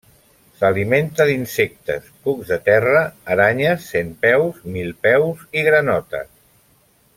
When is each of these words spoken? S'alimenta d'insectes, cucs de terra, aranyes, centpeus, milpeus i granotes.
S'alimenta 0.59 1.27
d'insectes, 1.31 2.07
cucs 2.23 2.49
de 2.55 2.57
terra, 2.71 3.03
aranyes, 3.37 3.85
centpeus, 3.93 4.65
milpeus 4.79 5.45
i 5.61 5.69
granotes. 5.71 6.29